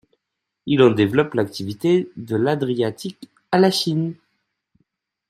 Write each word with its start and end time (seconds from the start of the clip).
Il 0.65 0.81
en 0.81 0.89
développe 0.89 1.35
l'activité 1.35 2.09
de 2.17 2.35
l'Adriatique 2.35 3.29
à 3.51 3.59
la 3.59 3.69
Chine. 3.69 4.15